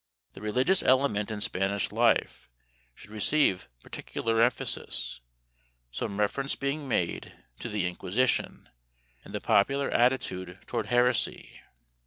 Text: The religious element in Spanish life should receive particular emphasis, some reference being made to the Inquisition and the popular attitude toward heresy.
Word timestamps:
The 0.33 0.41
religious 0.41 0.81
element 0.81 1.29
in 1.29 1.41
Spanish 1.41 1.91
life 1.91 2.49
should 2.95 3.11
receive 3.11 3.69
particular 3.83 4.41
emphasis, 4.41 5.21
some 5.91 6.19
reference 6.19 6.55
being 6.55 6.87
made 6.87 7.33
to 7.59 7.69
the 7.69 7.85
Inquisition 7.85 8.67
and 9.23 9.31
the 9.35 9.39
popular 9.41 9.91
attitude 9.91 10.57
toward 10.65 10.87
heresy. 10.87 11.61